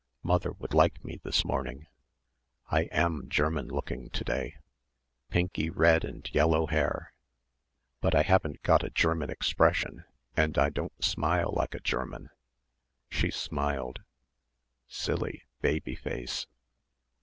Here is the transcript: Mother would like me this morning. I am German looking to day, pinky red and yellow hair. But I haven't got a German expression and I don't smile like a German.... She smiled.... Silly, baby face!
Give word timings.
Mother 0.23 0.51
would 0.53 0.73
like 0.73 1.03
me 1.05 1.19
this 1.21 1.45
morning. 1.45 1.85
I 2.71 2.85
am 2.85 3.29
German 3.29 3.67
looking 3.67 4.09
to 4.09 4.23
day, 4.23 4.55
pinky 5.29 5.69
red 5.69 6.03
and 6.03 6.27
yellow 6.33 6.65
hair. 6.65 7.13
But 7.99 8.15
I 8.15 8.23
haven't 8.23 8.63
got 8.63 8.83
a 8.83 8.89
German 8.89 9.29
expression 9.29 10.03
and 10.35 10.57
I 10.57 10.71
don't 10.71 11.03
smile 11.05 11.53
like 11.55 11.75
a 11.75 11.79
German.... 11.79 12.31
She 13.11 13.29
smiled.... 13.29 13.99
Silly, 14.87 15.43
baby 15.61 15.93
face! 15.93 16.47